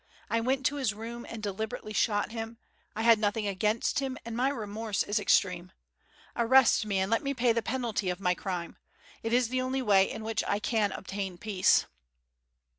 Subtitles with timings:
[0.31, 2.57] I went to his room and deliberately shot him.
[2.95, 5.71] I had nothing against him, and my remorse is extreme.
[6.35, 8.77] Arrest me and let me pay the penalty of my crime.
[9.21, 11.85] It is the only way in which I can obtain peace."